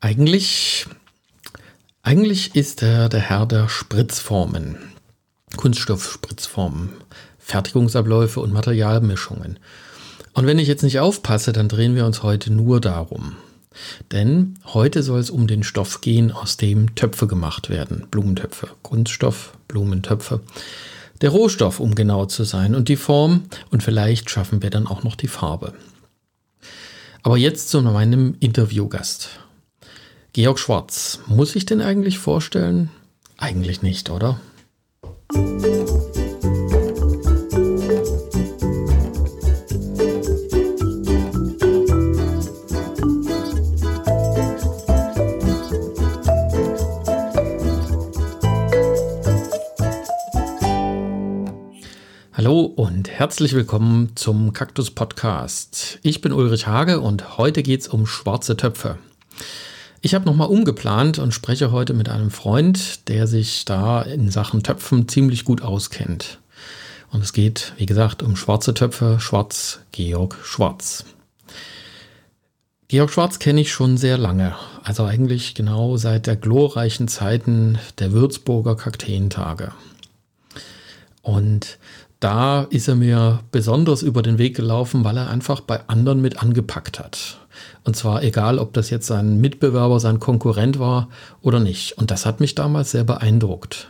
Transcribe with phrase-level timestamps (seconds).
[0.00, 0.86] Eigentlich,
[2.02, 4.76] eigentlich ist er der Herr der Spritzformen,
[5.56, 6.90] Kunststoffspritzformen,
[7.38, 9.58] Fertigungsabläufe und Materialmischungen.
[10.34, 13.34] Und wenn ich jetzt nicht aufpasse, dann drehen wir uns heute nur darum.
[14.12, 18.06] Denn heute soll es um den Stoff gehen, aus dem Töpfe gemacht werden.
[18.08, 20.42] Blumentöpfe, Kunststoff, Blumentöpfe.
[21.22, 23.46] Der Rohstoff, um genau zu sein, und die Form.
[23.70, 25.74] Und vielleicht schaffen wir dann auch noch die Farbe.
[27.24, 29.30] Aber jetzt zu meinem Interviewgast.
[30.40, 31.18] Georg Schwarz.
[31.26, 32.90] Muss ich den eigentlich vorstellen?
[33.38, 34.38] Eigentlich nicht, oder?
[52.32, 55.98] Hallo und herzlich willkommen zum Kaktus Podcast.
[56.04, 58.98] Ich bin Ulrich Hage und heute geht es um schwarze Töpfe.
[60.00, 64.62] Ich habe nochmal umgeplant und spreche heute mit einem Freund, der sich da in Sachen
[64.62, 66.38] Töpfen ziemlich gut auskennt.
[67.10, 71.04] Und es geht, wie gesagt, um schwarze Töpfe, Schwarz, Georg Schwarz.
[72.86, 78.12] Georg Schwarz kenne ich schon sehr lange, also eigentlich genau seit der glorreichen Zeiten der
[78.12, 79.72] Würzburger Kakteentage.
[81.22, 81.78] Und
[82.20, 86.40] da ist er mir besonders über den Weg gelaufen, weil er einfach bei anderen mit
[86.40, 87.38] angepackt hat.
[87.88, 91.08] Und zwar egal, ob das jetzt sein Mitbewerber, sein Konkurrent war
[91.40, 91.96] oder nicht.
[91.96, 93.88] Und das hat mich damals sehr beeindruckt.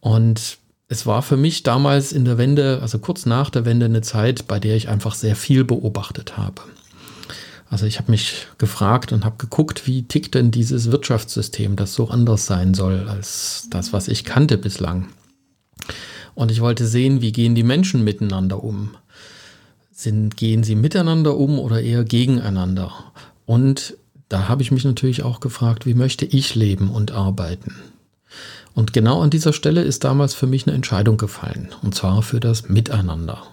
[0.00, 0.58] Und
[0.88, 4.48] es war für mich damals in der Wende, also kurz nach der Wende, eine Zeit,
[4.48, 6.60] bei der ich einfach sehr viel beobachtet habe.
[7.70, 12.08] Also ich habe mich gefragt und habe geguckt, wie tickt denn dieses Wirtschaftssystem, das so
[12.08, 15.06] anders sein soll als das, was ich kannte bislang.
[16.34, 18.96] Und ich wollte sehen, wie gehen die Menschen miteinander um.
[20.02, 22.92] Sind, gehen sie miteinander um oder eher gegeneinander?
[23.46, 23.96] Und
[24.28, 27.76] da habe ich mich natürlich auch gefragt, wie möchte ich leben und arbeiten?
[28.74, 32.40] Und genau an dieser Stelle ist damals für mich eine Entscheidung gefallen, und zwar für
[32.40, 33.46] das Miteinander.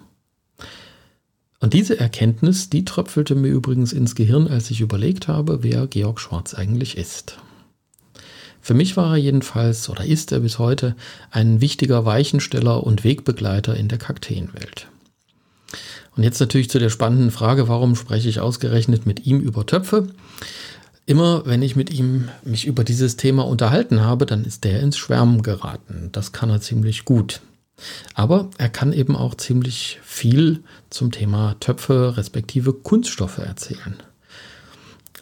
[1.59, 6.19] Und diese Erkenntnis, die tröpfelte mir übrigens ins Gehirn, als ich überlegt habe, wer Georg
[6.19, 7.37] Schwarz eigentlich ist.
[8.59, 10.95] Für mich war er jedenfalls oder ist er bis heute
[11.29, 14.87] ein wichtiger Weichensteller und Wegbegleiter in der Kakteenwelt.
[16.19, 20.09] Und jetzt natürlich zu der spannenden Frage, warum spreche ich ausgerechnet mit ihm über Töpfe?
[21.05, 24.97] Immer wenn ich mit ihm mich über dieses Thema unterhalten habe, dann ist der ins
[24.97, 26.09] Schwärmen geraten.
[26.11, 27.39] Das kann er ziemlich gut.
[28.15, 33.95] Aber er kann eben auch ziemlich viel zum Thema Töpfe respektive Kunststoffe erzählen.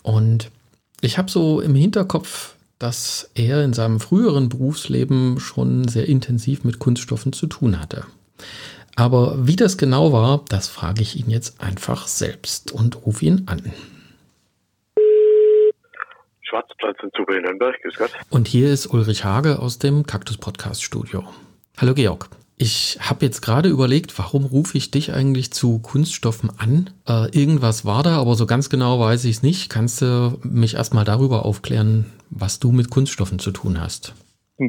[0.02, 0.50] Und
[1.02, 6.80] ich habe so im Hinterkopf dass er in seinem früheren Berufsleben schon sehr intensiv mit
[6.80, 8.06] Kunststoffen zu tun hatte.
[8.98, 13.44] Aber wie das genau war, das frage ich ihn jetzt einfach selbst und rufe ihn
[13.46, 13.72] an.
[16.42, 18.12] Schwarzplatz in Zube in Nürnberg, grüß Gott.
[18.32, 21.24] Und hier ist Ulrich Hage aus dem Kaktus Podcast Studio.
[21.78, 22.28] Hallo Georg.
[22.58, 26.90] Ich habe jetzt gerade überlegt, warum rufe ich dich eigentlich zu Kunststoffen an?
[27.08, 29.70] Äh, irgendwas war da, aber so ganz genau weiß ich es nicht.
[29.70, 34.16] Kannst du mich erstmal darüber aufklären, was du mit Kunststoffen zu tun hast?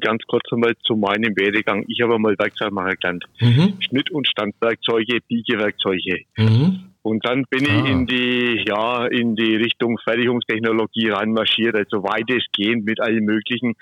[0.00, 1.84] Ganz kurz einmal zu meinem Werdegang.
[1.88, 3.24] Ich habe mal Werkzeugmacher gelernt.
[3.40, 3.74] Mhm.
[3.80, 6.24] Schnitt- und Standwerkzeuge, Biegewerkzeuge.
[6.36, 6.80] Mhm.
[7.02, 7.70] Und dann bin ah.
[7.72, 13.76] ich in die, ja, in die Richtung Fertigungstechnologie reinmarschiert, also weitestgehend mit allen möglichen.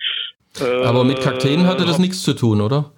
[0.61, 2.93] Äh, Aber mit Kakteen hatte das nichts zu tun, oder?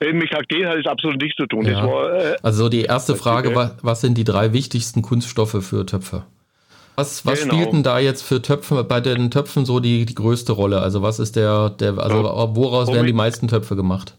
[0.00, 1.66] Mit Kakteen hat es absolut nichts zu tun.
[1.66, 1.86] Ja.
[1.86, 6.24] War, äh, also die erste Frage, was, was sind die drei wichtigsten Kunststoffe für Töpfe?
[6.96, 7.54] Was, was genau.
[7.54, 10.80] spielt denn da jetzt für Töpfe, bei den Töpfen so die, die größte Rolle?
[10.80, 12.56] Also was ist der, der also ja.
[12.56, 14.16] woraus werden die meisten Töpfe gemacht?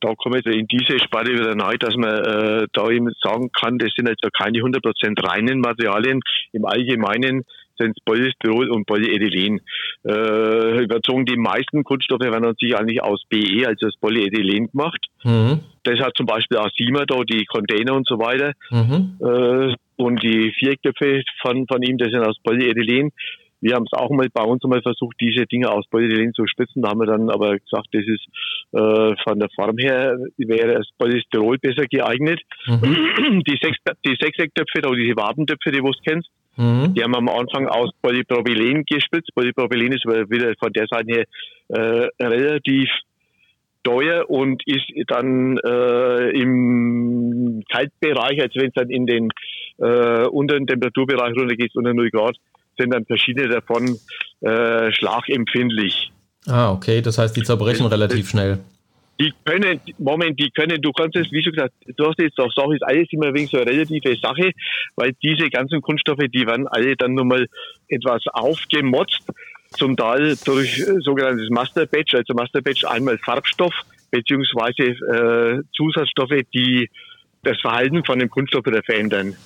[0.00, 3.78] Da komme ich in diese Spanne wieder rein, dass man äh, da eben sagen kann,
[3.78, 6.20] das sind also keine 100% reinen Materialien.
[6.52, 7.44] Im Allgemeinen
[7.78, 9.60] sind es Polystyrol und Polyethylen.
[10.04, 15.04] Äh, überzogen die meisten Kunststoffe werden sich eigentlich aus BE, also das Polyethylen gemacht.
[15.24, 15.60] Mhm.
[15.82, 18.52] Das hat zum Beispiel auch Sima da, die Container und so weiter.
[18.70, 19.16] Mhm.
[19.20, 23.10] Äh, und die Vierköpfe von, von ihm, das sind aus Polyethylen.
[23.60, 26.82] Wir haben es auch mal bei uns mal versucht, diese Dinge aus Polyethylen zu spitzen.
[26.82, 28.24] Da haben wir dann aber gesagt, das ist
[28.72, 32.40] äh, von der Form her wäre das Polystyrol besser geeignet.
[32.66, 33.42] Mhm.
[33.44, 36.94] Die, sechs, die Sechsecktöpfe oder diese Wabentöpfe, die du kennst, mhm.
[36.94, 39.34] die haben wir am Anfang aus Polypropylen gespitzt.
[39.34, 41.24] Polypropylen ist wieder von der Seite her
[41.68, 42.88] äh, relativ
[43.88, 49.28] teuer und ist dann äh, im Kaltbereich, als wenn es dann in den
[49.78, 52.36] äh, unteren Temperaturbereich runtergeht, unter 0 Grad,
[52.76, 53.96] sind dann verschiedene davon
[54.40, 56.12] äh, schlagempfindlich.
[56.46, 58.58] Ah, okay, das heißt, die zerbrechen das, relativ das, schnell.
[59.20, 62.52] Die können, Moment, die können, du kannst es, wie schon gesagt, du hast jetzt auch
[62.52, 64.52] Sache, ist alles immer wegen so eine relative Sache,
[64.94, 67.46] weil diese ganzen Kunststoffe, die werden alle dann nochmal
[67.88, 69.24] etwas aufgemotzt,
[69.70, 73.74] zum Teil durch sogenanntes Master Batch, also Master Batch einmal Farbstoff,
[74.10, 76.88] beziehungsweise äh, Zusatzstoffe, die
[77.42, 79.36] das Verhalten von dem Kunststoff wieder verändern.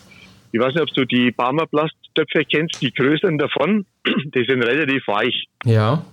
[0.53, 5.47] Ich weiß nicht, ob du die Barmerplasttöpfe kennst, die größeren davon, die sind relativ weich.
[5.65, 6.05] Ja.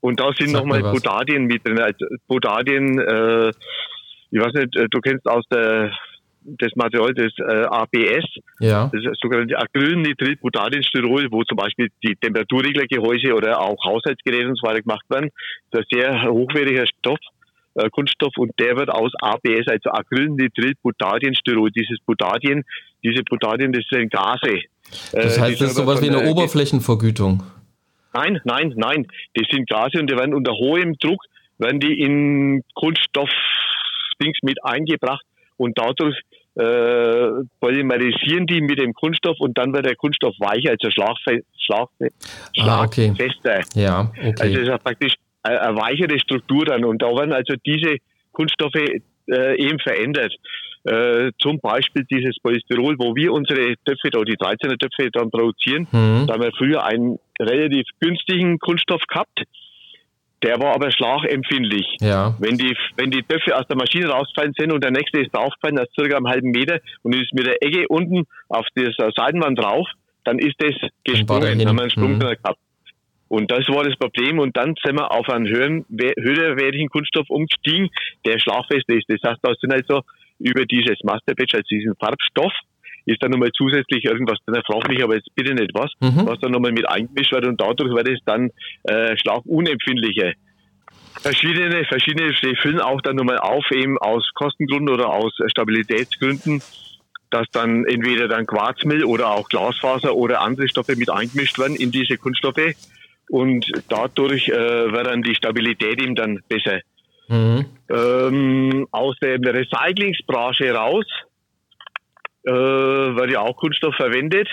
[0.00, 1.80] Und da sind nochmal Potadien mit drin.
[1.80, 3.48] Also Potadien, äh,
[4.30, 5.92] ich weiß nicht, äh, du kennst aus der
[6.58, 8.24] das Material des äh, ABS,
[8.60, 8.90] ja.
[8.92, 14.82] das ist sogenannte Acrylnitrit-Butadienstyrol, wo zum Beispiel die Temperaturreglergehäuse oder auch Haushaltsgeräte und so weiter
[14.82, 15.30] gemacht werden.
[15.70, 17.18] Das ist ein sehr hochwertiger Stoff,
[17.74, 22.64] äh, Kunststoff und der wird aus ABS, also Acrylnitrit-Butadienstyrol, dieses Butadien,
[23.04, 24.62] diese Butadien, das sind Gase.
[25.12, 27.42] Das äh, heißt, das ist sowas wie eine äh, Oberflächenvergütung.
[28.14, 29.06] Nein, nein, nein.
[29.34, 31.22] Das sind Gase und die werden unter hohem Druck,
[31.58, 35.24] werden die in Kunststoff-Dings mit eingebracht
[35.56, 36.18] und dadurch
[36.58, 42.10] äh, polymerisieren die mit dem Kunststoff und dann wird der Kunststoff weicher, also schlagfe schlagfe
[42.58, 43.12] ah, okay.
[43.14, 43.60] schlagfester.
[43.74, 44.34] Ja, okay.
[44.40, 45.14] Also es ist praktisch
[45.44, 47.96] eine weichere Struktur dann und da werden also diese
[48.32, 50.34] Kunststoffe äh, eben verändert.
[50.84, 55.86] Äh, zum Beispiel dieses Polystyrol, wo wir unsere Töpfe, da die 13er Töpfe dann produzieren,
[55.92, 56.26] mhm.
[56.26, 59.42] da haben wir früher einen relativ günstigen Kunststoff gehabt,
[60.42, 61.96] der war aber schlagempfindlich.
[62.00, 62.34] Ja.
[62.38, 65.76] Wenn die, wenn die Töpfe aus der Maschine rausgefallen sind und der nächste ist draufgefallen,
[65.76, 69.58] das ist circa einen halben Meter und ist mit der Ecke unten auf dieser Seitenwand
[69.58, 69.88] drauf,
[70.24, 70.74] dann ist das
[71.04, 72.20] gesprungen, dann haben wir einen Sprung mhm.
[72.20, 72.58] gehabt.
[73.28, 74.38] Und das war das Problem.
[74.38, 77.90] Und dann sind wir auf einen höheren, höherwertigen Kunststoff umgestiegen,
[78.24, 79.04] der schlagfest ist.
[79.08, 80.02] Das heißt, da sind also
[80.38, 82.52] über dieses Masterbatch, also diesen Farbstoff,
[83.08, 86.26] ist dann nochmal zusätzlich irgendwas drin, frag mich aber jetzt bitte nicht was, mhm.
[86.26, 88.50] was dann nochmal mit eingemischt wird und dadurch wird es dann
[88.84, 90.32] äh, schlagunempfindlicher.
[91.20, 92.32] Verschiedene, verschiedene
[92.62, 96.62] füllen auch dann nochmal auf, eben aus Kostengründen oder aus Stabilitätsgründen,
[97.30, 101.90] dass dann entweder dann Quarzmehl oder auch Glasfaser oder andere Stoffe mit eingemischt werden in
[101.90, 102.74] diese Kunststoffe
[103.28, 106.80] und dadurch äh, wird dann die Stabilität eben dann besser.
[107.28, 107.66] Mhm.
[107.90, 111.04] Ähm, aus der Recyclingsbranche raus
[112.44, 114.48] äh, wird ja auch Kunststoff verwendet.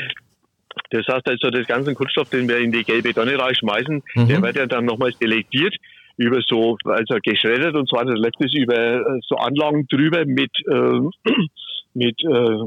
[0.91, 4.27] Das heißt also, das ganze Kunststoff, den wir in die gelbe Tonne reinschmeißen, mhm.
[4.27, 5.75] der wird ja dann nochmals selektiert
[6.17, 10.99] über so, also geschreddert und zwar das letzte über äh, so Anlagen drüber mit, äh,
[11.93, 12.57] mit äh,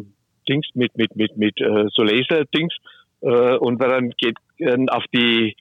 [0.49, 2.75] Dings, mit, mit, mit, mit äh, so Laser-Dings
[3.23, 5.57] äh, und wird dann geht äh, auf die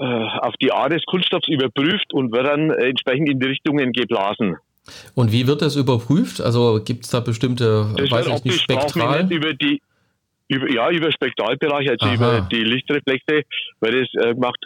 [0.00, 4.56] äh, auf die Art des Kunststoffs überprüft und wird dann entsprechend in die Richtungen geblasen.
[5.14, 6.40] Und wie wird das überprüft?
[6.40, 9.30] Also gibt es da bestimmte, das weiß ich nicht, spektral?
[9.32, 9.80] Über die,
[10.48, 12.14] über, ja, über Spektralbereich, also Aha.
[12.14, 13.42] über die Lichtreflexe,
[13.80, 14.58] weil das äh, macht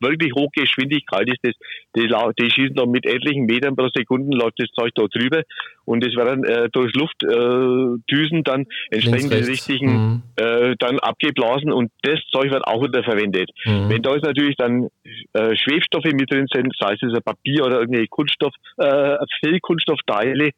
[0.00, 1.54] wirklich Hochgeschwindigkeit ist das.
[1.96, 5.42] Die, die schießen dann mit etlichen Metern pro Sekunde läuft das Zeug da drüber
[5.84, 10.22] und das werden äh, durch Luftdüsen äh, dann entsprechend die richtigen mhm.
[10.36, 13.50] äh, dann abgeblasen und das Zeug wird auch wieder verwendet.
[13.64, 13.88] Mhm.
[13.88, 14.88] Wenn da ist natürlich dann
[15.32, 20.50] äh, Schwebstoffe mit drin sind, sei es ein Papier oder irgendwelche Kunststoff, äh, Fehlkunststoffteile,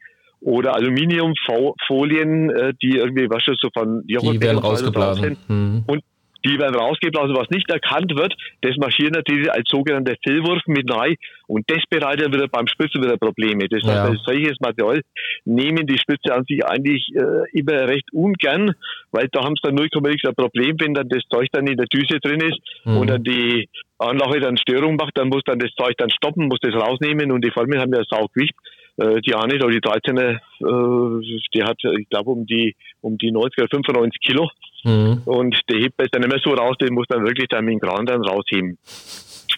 [0.45, 5.37] oder Aluminiumfolien, äh, die irgendwie, was so von Joghurt die werden rausgeblasen.
[5.49, 5.85] Mhm.
[5.87, 6.03] Und
[6.45, 7.35] die werden rausgeblasen.
[7.35, 12.33] Was nicht erkannt wird, das marschiert natürlich als sogenannter Fillwurf mit rein und das bereitet
[12.35, 13.67] wieder beim Spritzen wieder Probleme.
[13.69, 14.17] Das heißt, ja.
[14.27, 15.01] solches Material
[15.47, 18.73] nehmen die Spitze an sich eigentlich äh, immer recht ungern,
[19.11, 21.87] weil da haben sie dann 0,x ein Problem, wenn dann das Zeug dann in der
[21.87, 22.99] Düse drin ist mhm.
[22.99, 26.61] und dann die Anlage dann Störung macht, dann muss dann das Zeug dann stoppen, muss
[26.61, 28.53] das rausnehmen und die Formeln haben ja Saugewicht.
[28.53, 33.59] Äh, die eine, die 13er, äh, die hat, ich glaube, um die, um die 90
[33.59, 34.51] oder 95 Kilo.
[34.85, 35.23] Mhm.
[35.25, 37.75] Und der hebt es dann nicht mehr so raus, den muss dann wirklich dann mit
[37.75, 38.79] dem Kran dann rausheben.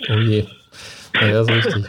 [0.09, 0.45] Oh je.
[1.15, 1.85] Ja, so richtig.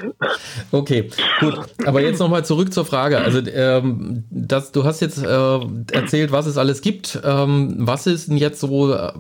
[0.71, 1.09] Okay,
[1.39, 1.59] gut.
[1.85, 3.19] Aber jetzt nochmal zurück zur Frage.
[3.19, 5.59] Also, ähm, das, du hast jetzt äh,
[5.91, 7.19] erzählt, was es alles gibt.
[7.23, 9.11] Ähm, was ist denn jetzt so äh,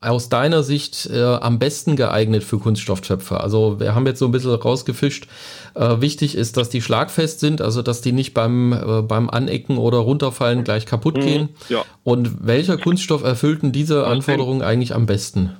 [0.00, 3.40] aus deiner Sicht äh, am besten geeignet für Kunststofftöpfe?
[3.40, 5.26] Also, wir haben jetzt so ein bisschen rausgefischt.
[5.74, 9.78] Äh, wichtig ist, dass die schlagfest sind, also dass die nicht beim, äh, beim Anecken
[9.78, 11.48] oder runterfallen gleich kaputt mhm, gehen.
[11.68, 11.84] Ja.
[12.04, 15.56] Und welcher Kunststoff erfüllt denn diese Anforderungen eigentlich am besten?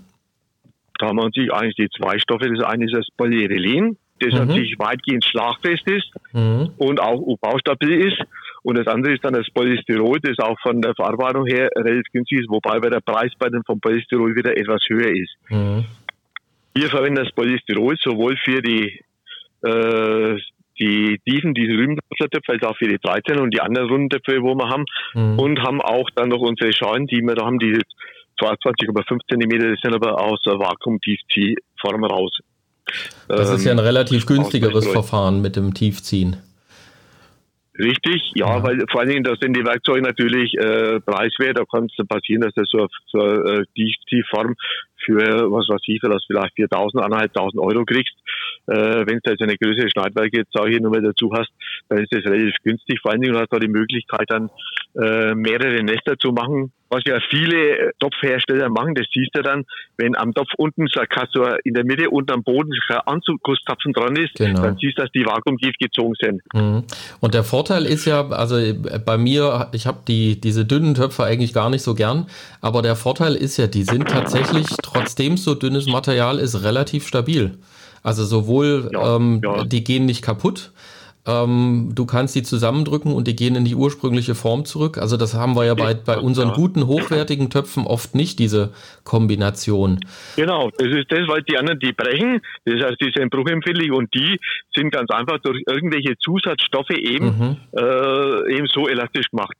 [1.02, 2.48] Da haben wir uns eigentlich die zwei Stoffe.
[2.48, 4.46] Das eine ist das Polyethylen, das mhm.
[4.46, 6.70] natürlich weitgehend schlagfest ist mhm.
[6.78, 8.22] und auch UV-stabil ist.
[8.62, 12.42] Und das andere ist dann das Polystyrol, das auch von der Verarbeitung her relativ günstig
[12.42, 15.34] ist, wobei der Preis bei dem vom Polystyrol wieder etwas höher ist.
[15.48, 15.86] Mhm.
[16.72, 19.00] Wir verwenden das Polystyrol sowohl für die
[19.66, 20.38] äh,
[20.78, 24.68] die Tiefen, diese Rübentöpfe, als auch für die 13 und die anderen Rundentöpfe, wo wir
[24.68, 24.84] haben.
[25.14, 25.38] Mhm.
[25.38, 27.80] Und haben auch dann noch unsere Schalen, die wir da haben, diese
[28.40, 32.38] 22,5 Zentimeter, das sind aber aus der Vakuumtiefziehform raus.
[33.28, 36.36] Das ähm, ist ja ein ähm, relativ günstigeres Verfahren mit dem Tiefziehen.
[37.78, 41.58] Richtig, ja, ja, weil vor allen Dingen, da sind die Werkzeuge natürlich äh, preiswert.
[41.58, 44.54] Da kann es passieren, dass du so, so eine äh, Tiefform
[45.04, 45.16] für,
[45.50, 47.00] was weiß ich, vielleicht 4.000,
[47.32, 48.14] 1.500 Euro kriegst.
[48.66, 51.50] Äh, Wenn du jetzt eine größere Schneidwerke jetzt auch hier nochmal dazu hast,
[51.88, 53.00] dann ist das relativ günstig.
[53.00, 54.50] Vor allen Dingen hast du die Möglichkeit, dann
[54.94, 59.64] äh, mehrere Nester zu machen was ja viele Topfhersteller machen, das siehst du dann,
[59.96, 64.14] wenn am Topf unten so ein in der Mitte unten am Boden ein Anzugstapfen dran
[64.16, 64.62] ist, genau.
[64.62, 66.42] dann siehst du, dass die vakuumtief gezogen sind.
[66.52, 66.84] Mhm.
[67.20, 68.56] Und der Vorteil ist ja, also
[69.06, 72.26] bei mir, ich habe die, diese dünnen Töpfe eigentlich gar nicht so gern,
[72.60, 77.56] aber der Vorteil ist ja, die sind tatsächlich, trotzdem so dünnes Material ist, relativ stabil.
[78.02, 79.64] Also sowohl ja, ähm, ja.
[79.64, 80.72] die gehen nicht kaputt,
[81.24, 84.98] ähm, du kannst die zusammendrücken und die gehen in die ursprüngliche Form zurück.
[84.98, 88.72] Also das haben wir ja bei, bei unseren guten, hochwertigen Töpfen oft nicht, diese
[89.04, 90.00] Kombination.
[90.34, 94.12] Genau, das ist das, weil die anderen, die brechen, das heißt, die sind bruchempfindlich und
[94.14, 94.36] die
[94.74, 97.56] sind ganz einfach durch irgendwelche Zusatzstoffe eben, mhm.
[97.76, 99.56] äh, eben so elastisch gemacht.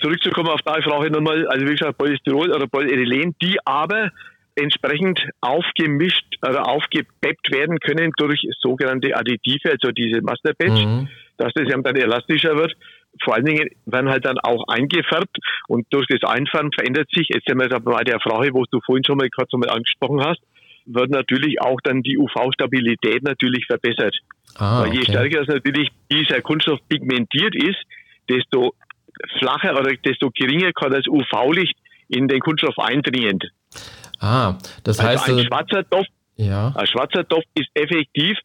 [0.00, 4.10] Zurückzukommen auf deine Frage nochmal, also wie gesagt, Polystyrol oder Polyethylen, die aber
[4.58, 11.08] entsprechend aufgemischt oder aufgepeppt werden können durch sogenannte Additive, also diese Masterbatch, mhm.
[11.36, 12.74] dass das dann elastischer wird.
[13.22, 17.46] Vor allen Dingen werden halt dann auch eingefärbt und durch das Einfärben verändert sich, jetzt
[17.46, 20.40] sind wir bei der Frage, wo du vorhin schon mal kurz mal angesprochen hast,
[20.86, 24.16] wird natürlich auch dann die UV-Stabilität natürlich verbessert.
[24.56, 27.78] Ah, Weil je stärker das natürlich dieser Kunststoff pigmentiert ist,
[28.28, 28.74] desto
[29.38, 31.76] flacher oder desto geringer kann das UV-Licht
[32.08, 33.38] in den Kunststoff eindringen.
[34.20, 35.28] Ah, das also heißt.
[35.28, 36.72] Ein schwarzer Topf, ja.
[36.74, 38.36] ein schwarzer Topf ist effektiv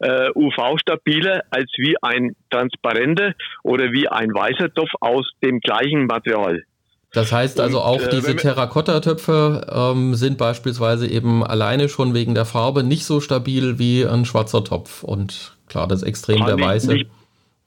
[0.00, 6.62] äh, UV-stabiler als wie ein transparenter oder wie ein weißer Topf aus dem gleichen Material.
[7.12, 12.46] Das heißt also auch äh, diese Terrakotta-Töpfe ähm, sind beispielsweise eben alleine schon wegen der
[12.46, 15.02] Farbe nicht so stabil wie ein schwarzer Topf.
[15.02, 16.92] Und klar, das Extrem der weiße.
[16.94, 17.10] Nicht,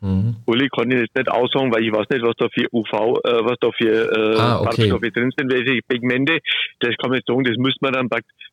[0.06, 0.36] Mhm.
[0.46, 2.94] Uli kann ich jetzt nicht aussagen, weil ich weiß nicht, was da für UV,
[3.24, 4.90] äh, was da für äh, ah, okay.
[4.90, 6.38] Farbstoffe drin sind, welche Pigmente.
[6.80, 8.10] Das kann man nicht sagen, das müsste man dann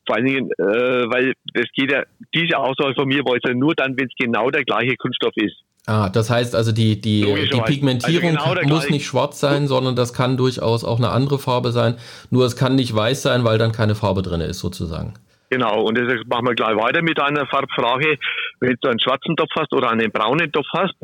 [0.07, 2.05] vor allen Dingen, äh, weil das geht ja,
[2.35, 5.37] diese Aussage von mir war jetzt ja nur dann, wenn es genau der gleiche Kunststoff
[5.37, 5.57] ist.
[5.87, 9.95] Ah, das heißt also, die, die, die Pigmentierung also genau muss nicht schwarz sein, sondern
[9.95, 11.97] das kann durchaus auch eine andere Farbe sein.
[12.31, 15.15] Nur es kann nicht weiß sein, weil dann keine Farbe drin ist, sozusagen.
[15.51, 18.17] Genau, und deshalb machen wir gleich weiter mit einer Farbfrage.
[18.61, 20.95] Wenn du einen schwarzen Topf hast oder einen braunen Topf hast,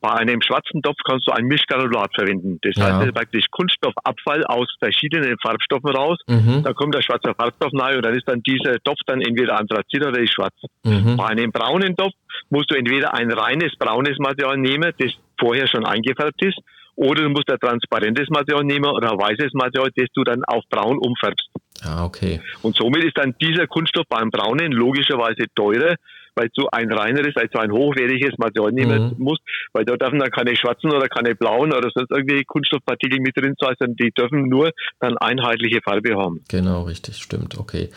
[0.00, 2.58] bei einem schwarzen Topf kannst du ein Mischgranulat verwenden.
[2.62, 2.98] Das ja.
[2.98, 6.18] heißt praktisch Kunststoffabfall aus verschiedenen Farbstoffen raus.
[6.28, 6.62] Mhm.
[6.62, 10.04] Da kommt der schwarze Farbstoff rein und dann ist dann dieser Topf dann entweder Anthrazit
[10.04, 10.54] oder ist schwarz.
[10.84, 11.16] Mhm.
[11.16, 12.14] Bei einem braunen Topf
[12.50, 16.58] musst du entweder ein reines braunes Material nehmen, das vorher schon eingefärbt ist,
[16.94, 20.64] oder du musst ein transparentes Material nehmen oder ein weißes Material, das du dann auf
[20.68, 21.48] braun umfärbst.
[21.84, 22.40] Ah, okay.
[22.62, 25.94] Und somit ist dann dieser Kunststoff beim braunen logischerweise teurer,
[26.38, 29.24] weil du ein reineres, also ein hochwertiges Material nehmen mhm.
[29.24, 29.42] musst,
[29.72, 33.54] weil da dürfen dann keine schwarzen oder keine blauen oder sonst irgendwie Kunststoffpartikel mit drin
[33.58, 36.42] sein, sondern die dürfen nur dann einheitliche Farbe haben.
[36.48, 37.88] Genau, richtig, stimmt, okay.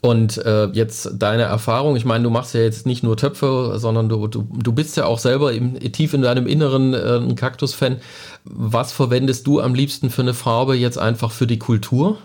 [0.00, 4.08] Und äh, jetzt deine Erfahrung, ich meine, du machst ja jetzt nicht nur Töpfe, sondern
[4.08, 8.00] du, du, du bist ja auch selber im, tief in deinem Inneren äh, ein Kaktus-Fan.
[8.44, 12.18] Was verwendest du am liebsten für eine Farbe jetzt einfach für die Kultur?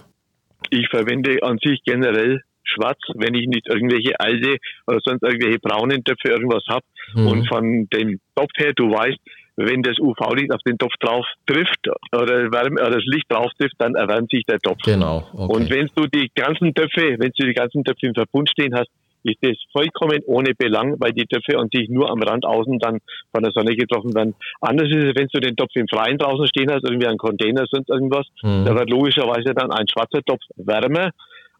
[0.69, 4.57] Ich verwende an sich generell schwarz, wenn ich nicht irgendwelche alte
[4.87, 6.85] oder sonst irgendwelche braunen Töpfe irgendwas habe.
[7.13, 7.27] Mhm.
[7.27, 9.19] Und von dem Topf her, du weißt,
[9.57, 13.75] wenn das UV-Licht auf den Topf drauf trifft oder, Wärme, oder das Licht drauf trifft,
[13.77, 14.81] dann erwärmt sich der Topf.
[14.83, 15.27] Genau.
[15.33, 15.53] Okay.
[15.53, 18.89] Und wenn du die ganzen Töpfe, wenn du die ganzen Töpfe im Verbund stehen hast,
[19.23, 22.99] ist das vollkommen ohne Belang, weil die Töpfe an sich nur am Rand außen dann
[23.33, 24.35] von der Sonne getroffen werden.
[24.61, 27.65] Anders ist es, wenn du den Topf im Freien draußen stehen hast, irgendwie ein Container,
[27.69, 28.65] sonst irgendwas, mhm.
[28.65, 31.11] da wird logischerweise dann ein schwarzer Topf wärmer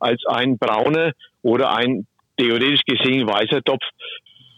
[0.06, 2.06] als ein brauner oder ein
[2.38, 3.84] theoretisch gesehen weißer Topf.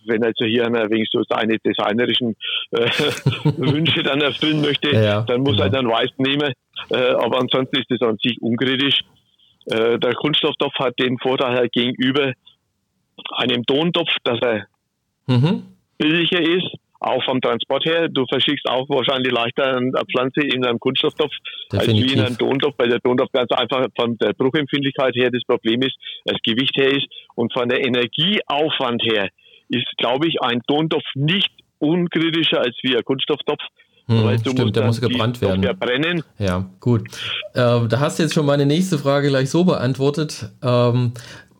[0.06, 2.36] Wenn also hier einer wenigstens seine designerischen
[2.72, 2.80] äh,
[3.58, 5.64] Wünsche dann erfüllen möchte, ja, dann muss genau.
[5.64, 6.54] er dann weiß nehmen.
[6.90, 9.02] Äh, aber ansonsten ist das an sich unkritisch.
[9.66, 12.32] Äh, der Kunststofftopf hat den Vorteil gegenüber
[13.36, 14.68] einem Tontopf, dass er
[15.28, 15.64] mhm.
[15.98, 18.08] billiger ist, auch vom Transport her.
[18.10, 21.32] Du verschickst auch wahrscheinlich leichter eine Pflanze in einem Kunststofftopf
[21.72, 22.04] Definitiv.
[22.04, 25.44] als wie in einem Tontopf, weil der Tontopf ganz einfach von der Bruchempfindlichkeit her das
[25.48, 29.30] Problem ist, das Gewicht her ist und von der Energieaufwand her
[29.70, 33.62] ist, glaube ich, ein Tontopf nicht unkritischer als wie ein Kunststofftopf.
[34.08, 35.62] Hm, stimmt, der muss gebrannt werden.
[35.78, 36.24] Brennen.
[36.40, 37.10] Ja, gut.
[37.54, 40.50] Äh, da hast du jetzt schon meine nächste Frage gleich so beantwortet.
[40.64, 41.12] Ähm,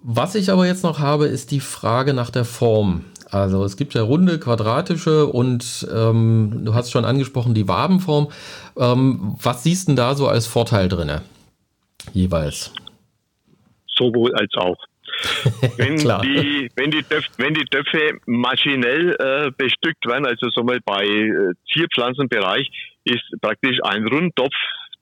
[0.02, 3.04] was ich aber jetzt noch habe, ist die Frage nach der Form.
[3.32, 8.30] Also es gibt ja runde, quadratische und ähm, du hast schon angesprochen die Wabenform.
[8.78, 11.12] Ähm, was siehst du denn da so als Vorteil drin?
[12.14, 12.74] Jeweils.
[13.96, 14.78] Sowohl als auch.
[15.78, 20.80] wenn, die, wenn, die Töpfe, wenn die Töpfe maschinell äh, bestückt werden, also so mal
[20.86, 22.70] bei äh, Zierpflanzenbereich,
[23.06, 24.54] ist praktisch ein Rundtopf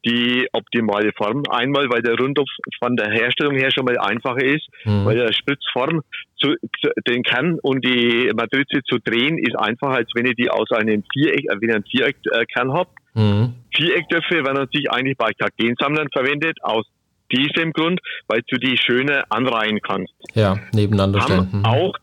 [0.06, 1.44] die optimale Form.
[1.50, 5.06] Einmal, weil der Rundtopf von der Herstellung her schon mal einfacher ist, mhm.
[5.06, 6.02] weil der Spritzform
[6.38, 10.50] zu, zu, den Kern und die Matrize zu drehen ist einfacher, als wenn ich die
[10.50, 12.90] aus einem Viereck, äh, wie ein Viereckkern habe.
[13.16, 13.54] Mhm.
[13.76, 16.86] Vierecktöpfe werden sich eigentlich bei Kagensammlern verwendet, aus
[17.32, 20.14] diesem Grund, weil du die schöner anreihen kannst.
[20.34, 21.50] Ja, nebeneinander haben stellen.
[21.52, 21.66] Mhm.
[21.66, 21.96] Auch,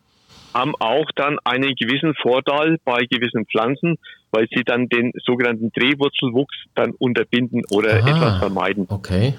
[0.54, 3.96] haben auch dann einen gewissen Vorteil bei gewissen Pflanzen,
[4.30, 8.86] weil sie dann den sogenannten Drehwurzelwuchs dann unterbinden oder Aha, etwas vermeiden.
[8.88, 9.34] Okay.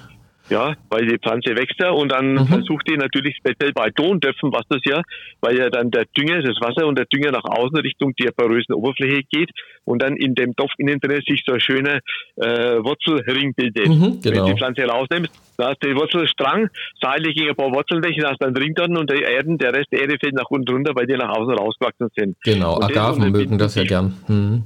[0.50, 2.46] Ja, weil die Pflanze wächst ja und dann mhm.
[2.46, 5.00] versucht die natürlich speziell bei Tondöpfen, was das ja,
[5.40, 8.74] weil ja dann der Dünger, das Wasser und der Dünger nach außen Richtung der porösen
[8.74, 9.50] Oberfläche geht
[9.84, 12.00] und dann in dem Topf innen drin sich so ein schöner
[12.36, 13.88] äh, Wurzelring bildet.
[13.88, 14.22] Mhm, genau.
[14.22, 16.68] Wenn du die Pflanze rausnimmst, da hast du den Wurzelstrang,
[17.00, 20.02] seitlich gegen ein paar Wurzelflächen, hast dann Ring drin und der Erden, der Rest der
[20.02, 22.36] Erde fällt nach unten runter, weil die nach außen rausgewachsen sind.
[22.44, 24.14] Genau, Agaven mögen das ja gern.
[24.28, 24.64] Mhm.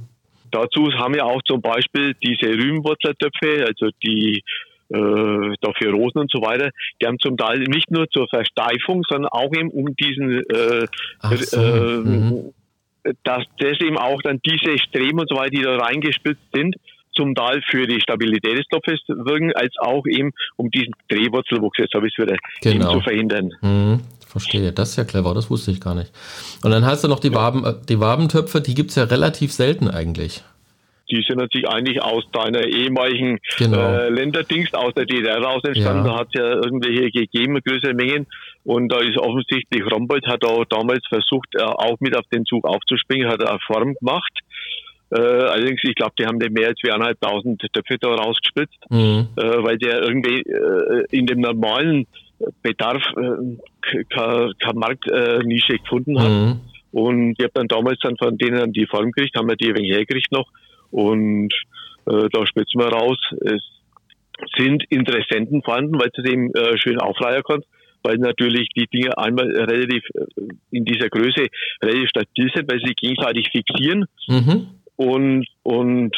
[0.51, 4.43] Dazu haben wir auch zum Beispiel diese Rübenwurzeltöpfe, also die
[4.89, 9.29] äh, dafür Rosen und so weiter, die haben zum Teil nicht nur zur Versteifung, sondern
[9.29, 10.87] auch eben um diesen, äh,
[11.21, 11.57] so.
[11.57, 12.53] äh, mhm.
[13.23, 16.75] dass das eben auch dann diese Streben und so weiter, die da reingespitzt sind,
[17.13, 21.93] zum Teil für die Stabilität des Topfes wirken, als auch eben um diesen Drehwurzelwuchs, jetzt
[21.93, 22.93] habe ich es wieder, genau.
[22.93, 23.51] zu verhindern.
[23.61, 24.71] Mhm verstehe.
[24.71, 26.11] Das ist ja clever, das wusste ich gar nicht.
[26.63, 27.33] Und dann hast du noch die.
[27.33, 30.43] Waben, äh, die Wabentöpfe, die gibt es ja relativ selten eigentlich.
[31.11, 33.77] Die sind natürlich eigentlich aus deiner ehemaligen genau.
[33.77, 36.05] äh, Länderdings aus der DDR raus entstanden.
[36.05, 36.11] Ja.
[36.11, 38.27] Da hat es ja irgendwelche gegeben, größere Mengen.
[38.63, 42.65] Und da ist offensichtlich Rombold hat auch damals versucht, äh, auch mit auf den Zug
[42.65, 44.33] aufzuspringen, hat eine Form gemacht.
[45.11, 49.29] Äh, allerdings, ich glaube, die haben den mehr als viereinhalbtausend Töpfe da rausgespritzt, mhm.
[49.37, 52.05] äh, weil der irgendwie äh, in dem normalen
[52.61, 56.29] Bedarf äh, keine, Marktnische gefunden hat.
[56.29, 56.59] Mhm.
[56.91, 59.91] Und ich habe dann damals dann von denen die Form gekriegt, haben wir die wenig
[59.91, 60.47] hergekriegt noch.
[60.91, 61.53] Und
[62.05, 63.17] äh, da spitzen wir raus.
[63.41, 63.61] Es
[64.57, 67.67] sind Interessenten vorhanden, weil du eben äh, schön aufleiern kannst,
[68.03, 70.25] weil natürlich die Dinge einmal relativ äh,
[70.71, 71.47] in dieser Größe
[71.81, 74.05] relativ stabil sind, weil sie gegenseitig fixieren.
[74.27, 76.13] Mhm und, und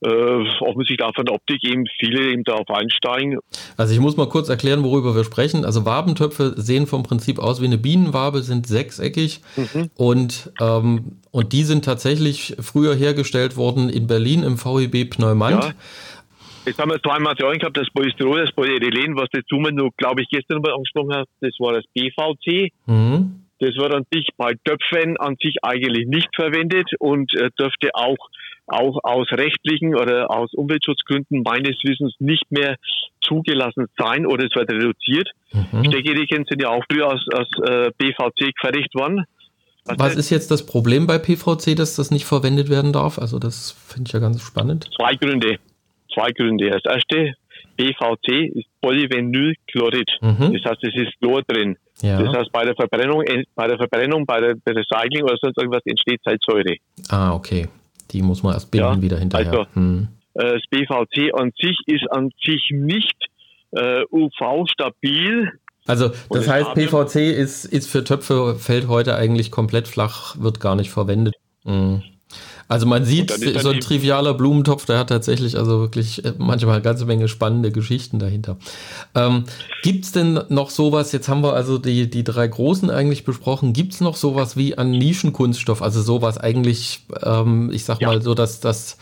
[0.00, 3.38] äh, offensichtlich auch von der Optik eben viele eben darauf einsteigen.
[3.76, 5.66] Also ich muss mal kurz erklären, worüber wir sprechen.
[5.66, 9.90] Also Wabentöpfe sehen vom Prinzip aus wie eine Bienenwabe, sind sechseckig mhm.
[9.96, 15.64] und, ähm, und die sind tatsächlich früher hergestellt worden in Berlin im VEB Pneumant.
[15.64, 15.72] Ja.
[16.64, 19.42] Jetzt haben wir zwei Materialien gehabt, das Polystyrol, das Polyethylen, was der
[19.72, 22.72] nur, glaube ich, gestern mal angesprochen hat, das war das BVC.
[22.86, 23.41] Mhm.
[23.62, 28.18] Das wird an sich bei Töpfen an sich eigentlich nicht verwendet und äh, dürfte auch,
[28.66, 32.74] auch aus rechtlichen oder aus Umweltschutzgründen meines Wissens nicht mehr
[33.20, 35.30] zugelassen sein oder es wird reduziert.
[35.52, 35.84] Mhm.
[35.84, 39.26] Steckerichen sind ja auch früher aus, aus äh, BVC gefertigt worden.
[39.84, 43.20] Was, Was ist jetzt das Problem bei PVC, dass das nicht verwendet werden darf?
[43.20, 44.90] Also das finde ich ja ganz spannend.
[44.96, 45.58] Zwei Gründe.
[46.12, 46.68] Zwei Gründe.
[46.70, 47.34] Das erste,
[47.76, 50.10] PVC ist Polyvinylchlorid.
[50.20, 50.52] Mhm.
[50.52, 51.76] Das heißt, es ist Chlor drin.
[52.02, 52.20] Ja.
[52.20, 56.20] Das heißt, bei der Verbrennung, bei der Verbrennung, bei der Recycling oder sonst irgendwas entsteht
[56.24, 56.76] Salzsäure.
[57.08, 57.68] Ah, okay.
[58.10, 59.50] Die muss man erst binden ja, wieder hinterher.
[59.50, 60.08] Also, hm.
[60.34, 63.16] Äh, das BVC an sich ist an sich nicht
[63.72, 65.52] äh, UV-stabil.
[65.86, 70.76] Also das heißt, PVC ist, ist für Töpfe, fällt heute eigentlich komplett flach, wird gar
[70.76, 71.34] nicht verwendet.
[71.64, 72.02] Mhm.
[72.72, 76.82] Also man sieht, so ein trivialer Blumentopf, der hat tatsächlich also wirklich äh, manchmal eine
[76.82, 78.56] ganze Menge spannende Geschichten dahinter.
[79.14, 79.44] Ähm,
[79.82, 83.74] gibt es denn noch sowas, jetzt haben wir also die, die drei großen eigentlich besprochen,
[83.74, 88.08] gibt es noch sowas wie an Nischenkunststoff, also sowas eigentlich, ähm, ich sag ja.
[88.08, 88.96] mal so, dass das,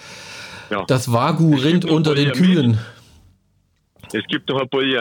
[0.69, 0.83] ja.
[0.89, 2.81] das Wagyu-Rind unter den Kühen.
[4.13, 4.99] Es gibt noch ein äh,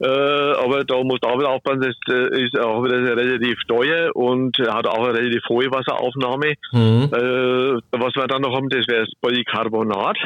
[0.00, 4.86] aber da muss auch wieder aufpassen, das äh, ist auch wieder relativ teuer und hat
[4.86, 6.54] auch eine relativ hohe Wasseraufnahme.
[6.72, 7.10] Mhm.
[7.12, 10.16] Äh, was wir dann noch haben, das wäre das Polycarbonat.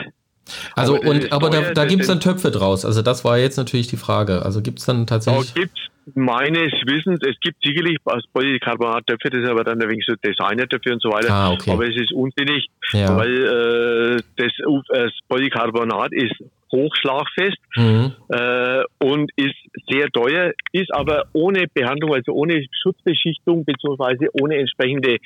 [0.74, 2.84] Also aber und aber da, da gibt es dann Töpfe draus.
[2.84, 4.42] Also das war jetzt natürlich die Frage.
[4.44, 5.54] Also gibt es dann tatsächlich.
[5.54, 5.78] Da gibt
[6.14, 7.96] meines Wissens, es gibt sicherlich
[8.32, 11.32] Polycarbonat-Töpfe, das ist aber dann ein wenig so Designer-Töpfe und so weiter.
[11.32, 11.70] Ah, okay.
[11.70, 13.16] Aber es ist unsinnig, ja.
[13.16, 14.52] weil äh, das,
[14.88, 16.34] das Polycarbonat ist
[16.72, 18.12] hochschlagfest mhm.
[18.28, 19.54] äh, und ist
[19.90, 25.18] sehr teuer, ist aber ohne Behandlung, also ohne Schutzbeschichtung beziehungsweise ohne entsprechende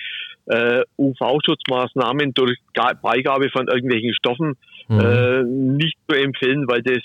[0.46, 2.59] äh, UV-Schutzmaßnahmen durch
[3.02, 4.56] Beigabe von irgendwelchen Stoffen
[4.88, 5.00] mhm.
[5.00, 7.02] äh, nicht zu empfehlen, weil das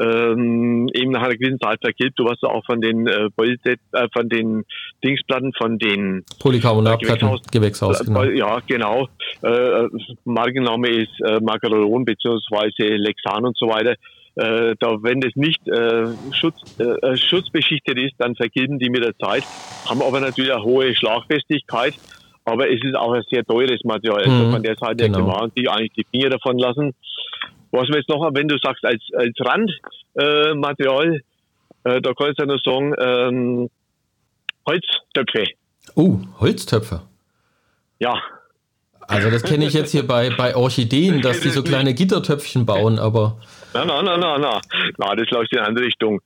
[0.00, 2.18] ähm, eben nach einer gewissen Zeit vergilbt.
[2.18, 3.76] Du hast auch von den äh, äh,
[4.12, 4.64] von den
[5.04, 8.24] Dingsplatten, von den Polycarbonatplatten, Gewächshaus, Gewächshaus genau.
[8.24, 9.08] Ja, genau.
[9.42, 9.88] Äh,
[10.24, 13.94] Markenname ist äh, Macaron beziehungsweise Lexan und so weiter.
[14.36, 19.16] Äh, da, wenn es nicht äh, Schutz, äh, schutzbeschichtet ist, dann vergilben die mit der
[19.16, 19.44] Zeit,
[19.88, 21.94] haben aber natürlich eine hohe Schlagfestigkeit.
[22.44, 24.22] Aber es ist auch ein sehr teures Material.
[24.22, 25.18] Also mhm, von der Seite genau.
[25.18, 26.94] kann man sich eigentlich die Finger davon lassen.
[27.74, 29.34] Was wir jetzt noch haben, wenn du sagst, als, als
[30.16, 31.20] Randmaterial,
[31.82, 33.70] äh, da kann ich ja nur sagen, ähm,
[34.64, 35.44] Holztöpfe.
[35.96, 37.02] Oh, Holztöpfe.
[37.98, 38.22] Ja.
[39.00, 43.00] Also das kenne ich jetzt hier bei, bei Orchideen, dass die so kleine Gittertöpfchen bauen,
[43.00, 43.40] aber.
[43.74, 44.60] Nein, nein, nein, nein, nein.
[44.98, 46.20] Na, das läuft in eine andere Richtung.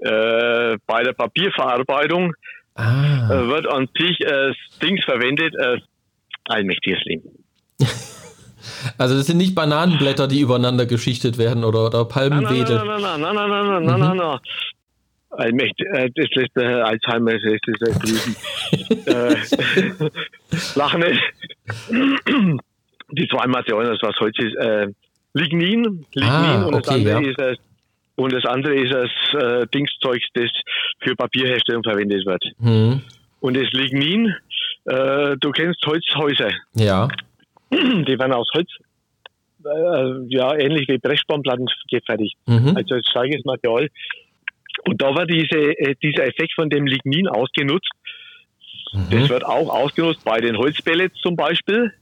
[0.00, 2.34] Äh, bei der Papierverarbeitung
[2.74, 3.30] ah.
[3.30, 5.78] äh, wird an sich äh, Dings verwendet, äh,
[6.44, 7.43] allmächtiges Leben.
[8.98, 12.76] Also das sind nicht Bananenblätter, die übereinander geschichtet werden oder, oder Palmenwedel.
[12.76, 14.38] Nein, nein, nein, nein, nein, nein, nein, nein, nein,
[15.36, 18.36] Allmächtig, äh, das lässt der Herr Alzheimer das lässt grüßen.
[19.06, 21.20] äh, Lachen nicht.
[23.10, 24.86] Die zwei Materialien, das was heute ist, äh,
[25.34, 27.28] Lignin, Lignin ah, und, das andere ja.
[27.30, 27.58] ist das,
[28.14, 29.10] und das andere ist das
[29.42, 30.50] äh, Dingszeug, das
[31.00, 32.44] für Papierherstellung verwendet wird.
[32.58, 33.02] Mhm.
[33.40, 34.34] Und das Lignin,
[34.84, 36.52] äh, du kennst Holzhäuser.
[36.74, 37.08] Ja.
[37.72, 38.68] Die werden aus Holz,
[39.64, 42.36] äh, ja, ähnlich wie Brechbaumplatten gefertigt.
[42.46, 42.76] Mhm.
[42.76, 43.88] Also als starkes Material.
[44.86, 47.90] Und da war diese, äh, dieser Effekt von dem Lignin ausgenutzt.
[48.92, 49.06] Mhm.
[49.10, 51.92] Das wird auch ausgenutzt bei den Holzpellets zum Beispiel.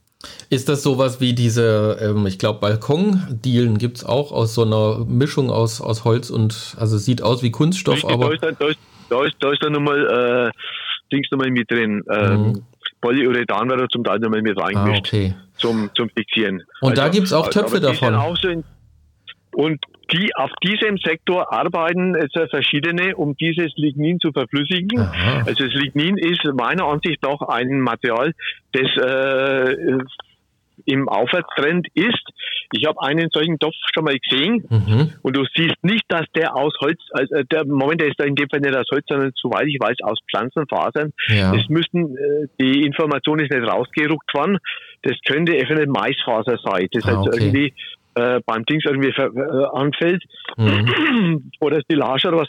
[0.49, 5.03] Ist das sowas wie diese, ähm, ich glaube, Balkondielen gibt es auch aus so einer
[5.05, 8.37] Mischung aus, aus Holz und, also sieht aus wie Kunststoff, Richtig, aber.
[8.37, 10.51] Da ist, da ist, da ist, da ist dann nochmal, äh,
[11.11, 12.03] Dings nochmal mit drin.
[12.09, 12.63] Ähm, mhm.
[13.01, 15.13] Polyurethan wird da zum Teil nochmal mit reingemischt.
[15.13, 15.35] Ah, okay.
[15.63, 16.63] Zum, zum Fixieren.
[16.81, 18.13] Und also, da gibt es auch Töpfe davon.
[18.41, 18.63] So in,
[19.55, 19.79] und
[20.11, 24.99] die auf diesem Sektor arbeiten jetzt verschiedene, um dieses Lignin zu verflüssigen.
[24.99, 25.43] Aha.
[25.45, 28.33] Also das Lignin ist meiner Ansicht nach ein Material,
[28.73, 29.97] das äh,
[30.85, 32.27] im Aufwärtstrend ist.
[32.71, 35.13] Ich habe einen solchen Topf schon mal gesehen mhm.
[35.21, 38.35] und du siehst nicht, dass der aus Holz, also der Moment, der ist da in
[38.35, 41.13] dem Fall nicht aus Holz, sondern soweit ich weiß, aus Pflanzenfasern.
[41.27, 41.53] Ja.
[41.55, 44.57] Es müssten, äh, die Information ist nicht rausgeruckt worden.
[45.03, 46.87] Das könnte eventuell Maisfaser sein.
[46.91, 47.37] Das ah, also okay.
[47.39, 47.73] irgendwie
[48.15, 50.23] äh, beim Dings irgendwie äh, anfällt
[50.57, 51.51] mhm.
[51.59, 52.47] oder Silage oder was.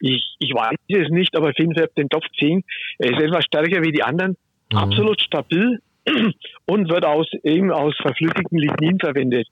[0.00, 2.64] Ich, ich weiß es nicht, aber auf jeden Fall den Topf gesehen.
[2.98, 4.36] Er ist etwas stärker wie die anderen,
[4.72, 4.78] mhm.
[4.78, 5.80] absolut stabil
[6.66, 9.48] und wird aus, eben aus verflüssigten Lignin verwendet.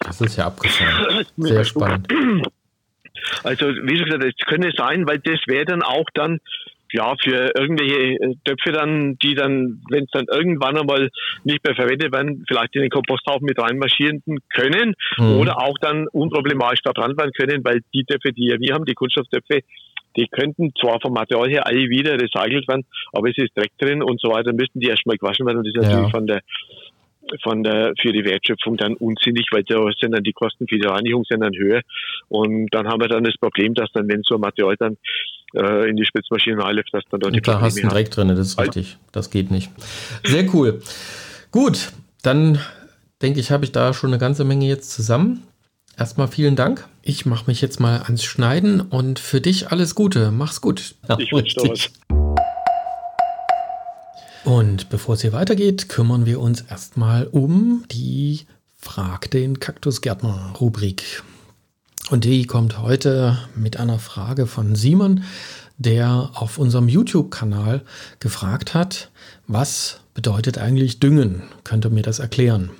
[0.00, 1.24] Das ist ja abgefahren.
[1.36, 2.08] Sehr spannend.
[3.42, 6.38] Also, wie gesagt, es könnte sein, weil das wäre dann auch dann
[6.92, 11.10] ja, für irgendwelche äh, Töpfe dann, die dann, wenn es dann irgendwann einmal
[11.44, 14.22] nicht mehr verwendet werden, vielleicht in den Komposthaufen mit reinmarschieren
[14.54, 15.38] können mhm.
[15.38, 19.60] oder auch dann unproblematisch verbrannt werden können, weil die Töpfe, die wir haben, die Kunststofftöpfe,
[20.16, 24.02] die könnten zwar vom Material her alle wieder recycelt werden, aber es ist Dreck drin
[24.02, 25.96] und so weiter, müssten die erstmal gewaschen werden und das ist ja.
[25.96, 26.40] natürlich von der
[27.42, 30.86] von der, für die Wertschöpfung dann unsinnig, weil da sind dann die Kosten für die
[30.86, 31.80] Reinigung sind dann höher.
[32.28, 34.96] Und dann haben wir dann das Problem, dass dann, wenn so ein Material dann
[35.54, 38.38] äh, in die Spitzmaschine reinläuft, dass dann dort die Da hast du Dreck drin, das
[38.38, 38.96] ist richtig.
[39.12, 39.70] Das geht nicht.
[40.24, 40.80] Sehr cool.
[41.50, 41.90] Gut,
[42.22, 42.58] dann
[43.22, 45.42] denke ich, habe ich da schon eine ganze Menge jetzt zusammen.
[45.98, 46.86] Erstmal vielen Dank.
[47.00, 50.30] Ich mache mich jetzt mal ans Schneiden und für dich alles Gute.
[50.30, 50.94] Mach's gut.
[51.18, 51.90] Ich wünsche dir was.
[54.44, 58.42] Und bevor es hier weitergeht, kümmern wir uns erstmal um die
[58.76, 61.22] Frag den Kaktusgärtner Rubrik.
[62.10, 65.24] Und die kommt heute mit einer Frage von Simon,
[65.78, 67.82] der auf unserem YouTube-Kanal
[68.20, 69.10] gefragt hat,
[69.46, 71.42] was bedeutet eigentlich Düngen?
[71.64, 72.70] Könnte mir das erklären?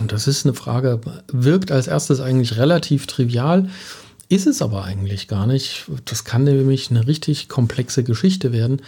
[0.00, 1.00] Und das ist eine Frage,
[1.32, 3.68] wirkt als erstes eigentlich relativ trivial,
[4.28, 5.86] ist es aber eigentlich gar nicht.
[6.04, 8.82] Das kann nämlich eine richtig komplexe Geschichte werden.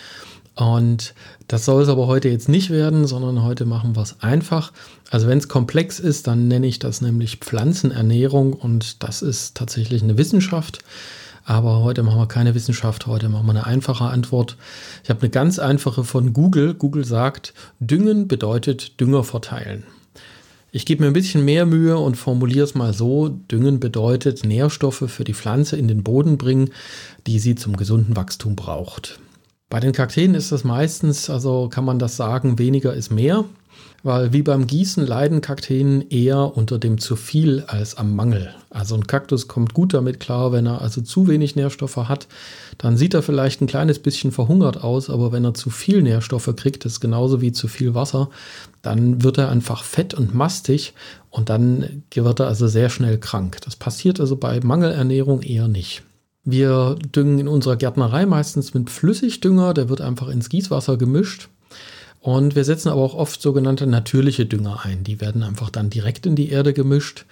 [0.55, 1.14] Und
[1.49, 4.73] das soll es aber heute jetzt nicht werden, sondern heute machen wir es einfach.
[5.11, 10.03] Also wenn es komplex ist, dann nenne ich das nämlich Pflanzenernährung und das ist tatsächlich
[10.03, 10.81] eine Wissenschaft.
[11.44, 14.57] Aber heute machen wir keine Wissenschaft, heute machen wir eine einfache Antwort.
[15.03, 16.75] Ich habe eine ganz einfache von Google.
[16.75, 19.85] Google sagt, Düngen bedeutet Dünger verteilen.
[20.72, 23.28] Ich gebe mir ein bisschen mehr Mühe und formuliere es mal so.
[23.28, 26.70] Düngen bedeutet Nährstoffe für die Pflanze in den Boden bringen,
[27.26, 29.18] die sie zum gesunden Wachstum braucht.
[29.68, 33.44] Bei den Kakteen ist das meistens, also kann man das sagen, weniger ist mehr,
[34.02, 38.54] weil wie beim Gießen leiden Kakteen eher unter dem zu viel als am Mangel.
[38.70, 42.28] Also ein Kaktus kommt gut damit klar, wenn er also zu wenig Nährstoffe hat,
[42.78, 46.54] dann sieht er vielleicht ein kleines bisschen verhungert aus, aber wenn er zu viel Nährstoffe
[46.56, 48.30] kriegt, ist genauso wie zu viel Wasser,
[48.82, 50.94] dann wird er einfach fett und mastig
[51.30, 53.58] und dann wird er also sehr schnell krank.
[53.64, 56.02] Das passiert also bei Mangelernährung eher nicht.
[56.44, 61.48] Wir düngen in unserer Gärtnerei meistens mit Flüssigdünger, der wird einfach ins Gießwasser gemischt.
[62.20, 65.04] Und wir setzen aber auch oft sogenannte natürliche Dünger ein.
[65.04, 67.24] Die werden einfach dann direkt in die Erde gemischt.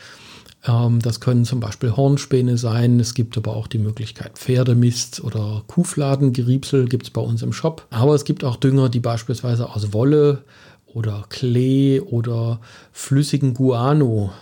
[0.67, 2.99] Ähm, das können zum Beispiel Hornspäne sein.
[2.99, 7.87] Es gibt aber auch die Möglichkeit Pferdemist oder Kuhfladengeriebsel gibt es bei uns im Shop.
[7.91, 10.45] Aber es gibt auch Dünger, die beispielsweise aus Wolle
[10.87, 12.61] oder Klee oder
[12.93, 14.33] flüssigen Guano.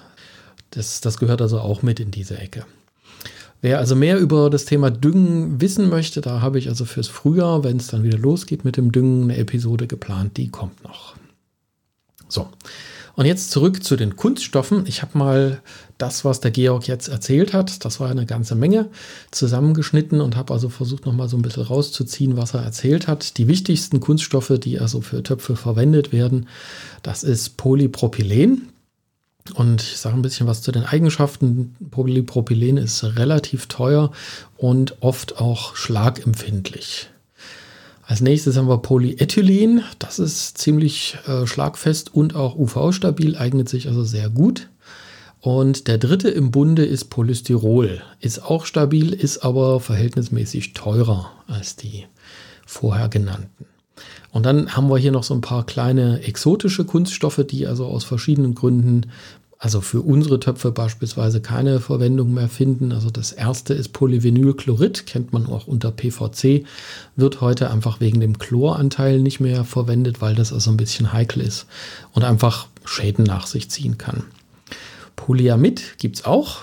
[0.70, 2.64] Das, das gehört also auch mit in diese Ecke.
[3.62, 7.64] Wer also mehr über das Thema Düngen wissen möchte, da habe ich also fürs Frühjahr,
[7.64, 11.16] wenn es dann wieder losgeht mit dem Düngen, eine Episode geplant, die kommt noch.
[12.28, 12.48] So,
[13.16, 14.84] und jetzt zurück zu den Kunststoffen.
[14.86, 15.62] Ich habe mal
[15.96, 18.90] das, was der Georg jetzt erzählt hat, das war eine ganze Menge,
[19.30, 23.38] zusammengeschnitten und habe also versucht, nochmal so ein bisschen rauszuziehen, was er erzählt hat.
[23.38, 26.46] Die wichtigsten Kunststoffe, die also für Töpfe verwendet werden,
[27.02, 28.68] das ist Polypropylen.
[29.52, 31.76] Und ich sage ein bisschen was zu den Eigenschaften.
[31.90, 34.10] Polypropylen ist relativ teuer
[34.56, 37.08] und oft auch schlagempfindlich.
[38.02, 39.82] Als nächstes haben wir Polyethylen.
[39.98, 44.68] Das ist ziemlich äh, schlagfest und auch UV-stabil, eignet sich also sehr gut.
[45.40, 48.02] Und der dritte im Bunde ist Polystyrol.
[48.20, 52.06] Ist auch stabil, ist aber verhältnismäßig teurer als die
[52.64, 53.66] vorher genannten.
[54.30, 58.04] Und dann haben wir hier noch so ein paar kleine exotische Kunststoffe, die also aus
[58.04, 59.06] verschiedenen Gründen,
[59.58, 62.92] also für unsere Töpfe beispielsweise keine Verwendung mehr finden.
[62.92, 66.66] Also das erste ist Polyvinylchlorid, kennt man auch unter PVC,
[67.16, 71.40] wird heute einfach wegen dem Chloranteil nicht mehr verwendet, weil das also ein bisschen heikel
[71.40, 71.66] ist
[72.12, 74.24] und einfach Schäden nach sich ziehen kann.
[75.16, 76.58] Polyamid gibt es auch,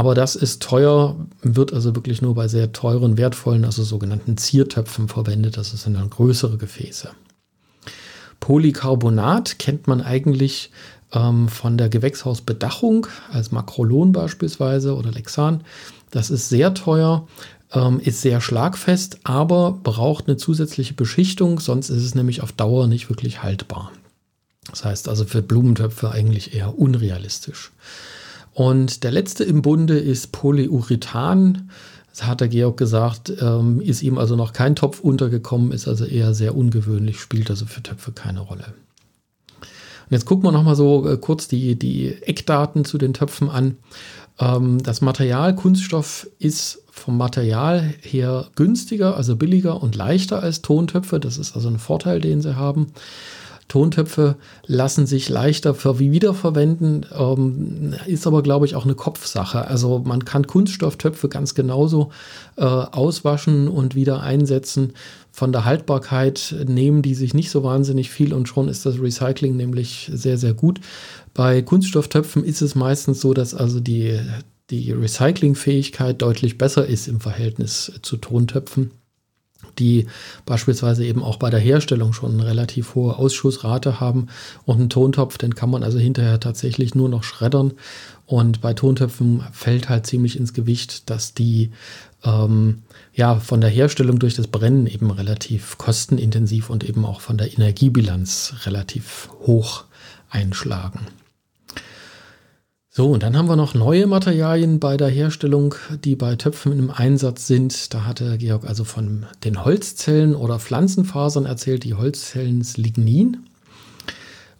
[0.00, 5.08] aber das ist teuer, wird also wirklich nur bei sehr teuren, wertvollen, also sogenannten Ziertöpfen
[5.08, 5.58] verwendet.
[5.58, 7.10] Das sind dann größere Gefäße.
[8.40, 10.70] Polycarbonat kennt man eigentlich
[11.12, 15.64] ähm, von der Gewächshausbedachung als Makrolon beispielsweise oder Lexan.
[16.10, 17.28] Das ist sehr teuer,
[17.74, 22.86] ähm, ist sehr schlagfest, aber braucht eine zusätzliche Beschichtung, sonst ist es nämlich auf Dauer
[22.86, 23.92] nicht wirklich haltbar.
[24.70, 27.70] Das heißt also für Blumentöpfe eigentlich eher unrealistisch.
[28.60, 31.70] Und der letzte im Bunde ist Polyurethan.
[32.10, 36.04] Das hat der Georg gesagt, ähm, ist ihm also noch kein Topf untergekommen, ist also
[36.04, 38.66] eher sehr ungewöhnlich, spielt also für Töpfe keine Rolle.
[39.60, 43.78] Und jetzt gucken wir nochmal so äh, kurz die, die Eckdaten zu den Töpfen an.
[44.38, 51.18] Ähm, das Material Kunststoff ist vom Material her günstiger, also billiger und leichter als Tontöpfe.
[51.18, 52.88] Das ist also ein Vorteil, den sie haben.
[53.70, 59.68] Tontöpfe lassen sich leichter für wiederverwenden, ähm, ist aber, glaube ich, auch eine Kopfsache.
[59.68, 62.10] Also man kann Kunststofftöpfe ganz genauso
[62.56, 64.92] äh, auswaschen und wieder einsetzen.
[65.30, 69.56] Von der Haltbarkeit nehmen die sich nicht so wahnsinnig viel und schon ist das Recycling
[69.56, 70.80] nämlich sehr, sehr gut.
[71.32, 74.18] Bei Kunststofftöpfen ist es meistens so, dass also die,
[74.70, 78.90] die Recyclingfähigkeit deutlich besser ist im Verhältnis zu Tontöpfen
[79.78, 80.06] die
[80.46, 84.28] beispielsweise eben auch bei der Herstellung schon eine relativ hohe Ausschussrate haben.
[84.64, 87.72] Und einen Tontopf, den kann man also hinterher tatsächlich nur noch schreddern.
[88.26, 91.72] Und bei Tontöpfen fällt halt ziemlich ins Gewicht, dass die
[92.24, 92.82] ähm,
[93.14, 97.52] ja von der Herstellung durch das Brennen eben relativ kostenintensiv und eben auch von der
[97.52, 99.84] Energiebilanz relativ hoch
[100.30, 101.00] einschlagen.
[103.00, 106.90] So, und dann haben wir noch neue Materialien bei der Herstellung, die bei Töpfen im
[106.90, 107.94] Einsatz sind.
[107.94, 111.84] Da hatte Georg also von den Holzzellen oder Pflanzenfasern erzählt.
[111.84, 113.38] Die Holzzellen ist Lignin.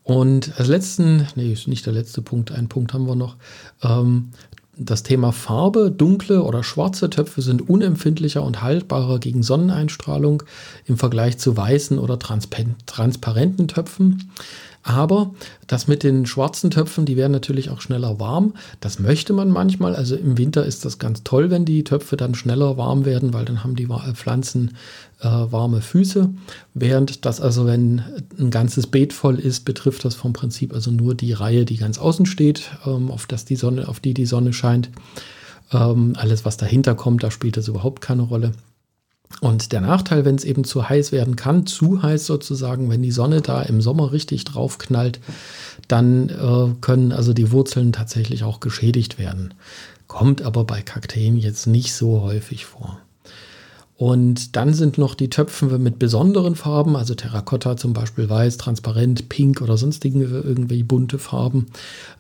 [0.05, 3.37] Und als letzten, nee, ist nicht der letzte Punkt, einen Punkt haben wir noch.
[3.83, 4.31] Ähm,
[4.75, 10.45] das Thema Farbe, dunkle oder schwarze Töpfe sind unempfindlicher und haltbarer gegen Sonneneinstrahlung
[10.87, 14.31] im Vergleich zu weißen oder transparenten Töpfen.
[14.83, 15.35] Aber
[15.67, 18.55] das mit den schwarzen Töpfen, die werden natürlich auch schneller warm.
[18.81, 19.95] Das möchte man manchmal.
[19.95, 23.45] Also im Winter ist das ganz toll, wenn die Töpfe dann schneller warm werden, weil
[23.45, 24.77] dann haben die Pflanzen
[25.21, 26.31] äh, warme Füße.
[26.73, 28.03] Während das also, wenn
[28.39, 31.99] ein ganzes Beet voll ist, betrifft das vom Prinzip also nur die Reihe, die ganz
[31.99, 34.89] außen steht, ähm, auf, das die Sonne, auf die die Sonne scheint.
[35.73, 38.53] Ähm, alles, was dahinter kommt, da spielt das überhaupt keine Rolle.
[39.41, 43.13] Und der Nachteil, wenn es eben zu heiß werden kann, zu heiß sozusagen, wenn die
[43.13, 45.21] Sonne da im Sommer richtig drauf knallt,
[45.89, 49.55] dann äh, können also die Wurzeln tatsächlich auch geschädigt werden.
[50.09, 52.99] Kommt aber bei Kakteen jetzt nicht so häufig vor.
[54.01, 59.29] Und dann sind noch die Töpfe mit besonderen Farben, also Terrakotta zum Beispiel weiß, transparent,
[59.29, 61.67] pink oder sonstige irgendwie bunte Farben.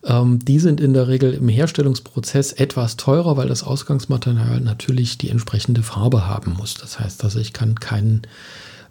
[0.04, 5.30] Ähm, die sind in der Regel im Herstellungsprozess etwas teurer, weil das Ausgangsmaterial natürlich die
[5.30, 6.74] entsprechende Farbe haben muss.
[6.74, 8.26] Das heißt also, ich kann keinen,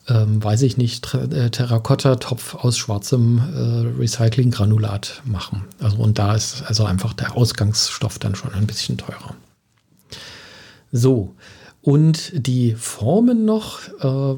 [0.08, 5.66] ähm, weiß ich nicht, äh, Terrakotta-Topf aus schwarzem äh, Recycling-Granulat machen.
[5.80, 9.36] Also und da ist also einfach der Ausgangsstoff dann schon ein bisschen teurer.
[10.92, 11.36] So,
[11.82, 14.36] und die Formen noch, äh,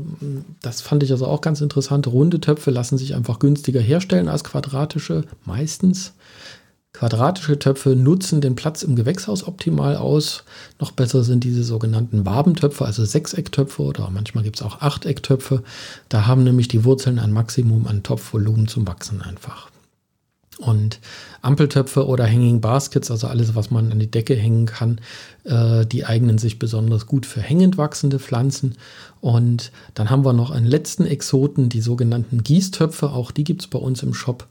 [0.61, 2.07] das fand ich also auch ganz interessant.
[2.07, 6.13] Runde Töpfe lassen sich einfach günstiger herstellen als quadratische, meistens.
[6.93, 10.43] Quadratische Töpfe nutzen den Platz im Gewächshaus optimal aus.
[10.79, 15.63] Noch besser sind diese sogenannten Wabentöpfe, also Sechsecktöpfe oder manchmal gibt es auch Achtecktöpfe.
[16.09, 19.70] Da haben nämlich die Wurzeln ein Maximum an Topfvolumen zum Wachsen einfach.
[20.61, 20.99] Und
[21.41, 25.01] Ampeltöpfe oder Hanging Baskets, also alles, was man an die Decke hängen kann,
[25.43, 28.75] äh, die eignen sich besonders gut für hängend wachsende Pflanzen.
[29.21, 33.09] Und dann haben wir noch einen letzten Exoten, die sogenannten Gießtöpfe.
[33.09, 34.47] Auch die gibt es bei uns im Shop.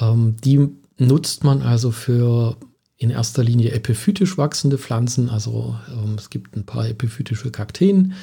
[0.00, 2.56] Ähm, die nutzt man also für
[2.96, 5.28] in erster Linie epiphytisch wachsende Pflanzen.
[5.28, 8.14] Also ähm, es gibt ein paar epiphytische Kakteen,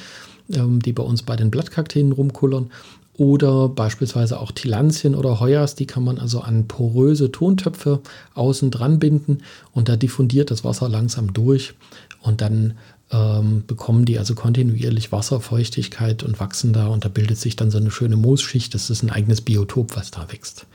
[0.50, 2.70] ähm, die bei uns bei den Blattkakteen rumkullern.
[3.16, 8.00] Oder beispielsweise auch Tillandien oder Heuers, die kann man also an poröse Tontöpfe
[8.34, 11.74] außen dran binden und da diffundiert das Wasser langsam durch
[12.22, 12.74] und dann
[13.10, 17.78] ähm, bekommen die also kontinuierlich Wasserfeuchtigkeit und wachsen da und da bildet sich dann so
[17.78, 18.74] eine schöne Moosschicht.
[18.74, 20.66] Das ist ein eigenes Biotop, was da wächst.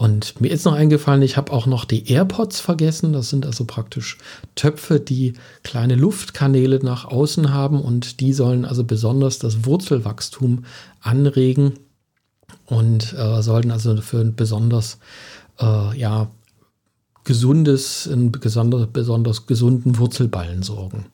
[0.00, 3.12] Und mir ist noch eingefallen, ich habe auch noch die AirPods vergessen.
[3.12, 4.16] Das sind also praktisch
[4.54, 5.32] Töpfe, die
[5.64, 10.64] kleine Luftkanäle nach außen haben und die sollen also besonders das Wurzelwachstum
[11.00, 11.72] anregen
[12.66, 15.00] und äh, sollten also für ein besonders
[15.58, 16.30] äh, ja,
[17.24, 21.06] gesundes, einen besonders, besonders gesunden Wurzelballen sorgen.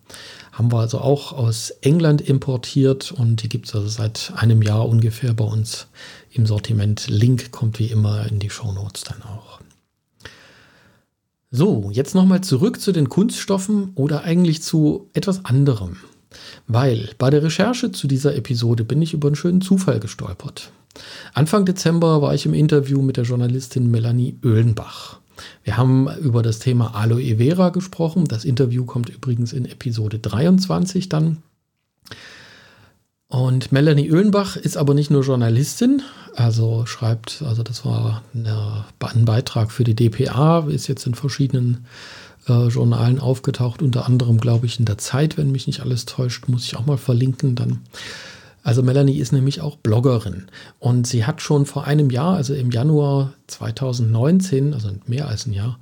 [0.52, 4.86] Haben wir also auch aus England importiert und die gibt es also seit einem Jahr
[4.86, 5.88] ungefähr bei uns
[6.34, 7.06] im Sortiment.
[7.08, 9.60] Link kommt wie immer in die Show Notes dann auch.
[11.50, 15.98] So, jetzt nochmal zurück zu den Kunststoffen oder eigentlich zu etwas anderem.
[16.66, 20.72] Weil bei der Recherche zu dieser Episode bin ich über einen schönen Zufall gestolpert.
[21.32, 25.20] Anfang Dezember war ich im Interview mit der Journalistin Melanie Oehlenbach.
[25.62, 28.24] Wir haben über das Thema Aloe Vera gesprochen.
[28.24, 31.38] Das Interview kommt übrigens in Episode 23 dann.
[33.28, 36.02] Und Melanie Oehlenbach ist aber nicht nur Journalistin,
[36.36, 41.86] also schreibt, also das war ein Beitrag für die DPA, ist jetzt in verschiedenen
[42.48, 46.48] äh, Journalen aufgetaucht, unter anderem, glaube ich, in der Zeit, wenn mich nicht alles täuscht,
[46.48, 47.80] muss ich auch mal verlinken dann.
[48.62, 50.46] Also Melanie ist nämlich auch Bloggerin
[50.78, 55.52] und sie hat schon vor einem Jahr, also im Januar 2019, also mehr als ein
[55.52, 55.78] Jahr,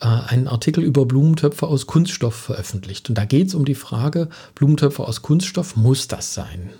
[0.00, 3.10] äh, einen Artikel über Blumentöpfe aus Kunststoff veröffentlicht.
[3.10, 6.70] Und da geht es um die Frage, Blumentöpfe aus Kunststoff, muss das sein?